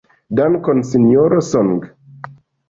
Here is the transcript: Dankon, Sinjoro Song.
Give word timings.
Dankon, 0.37 0.79
Sinjoro 0.91 1.39
Song. 1.51 1.77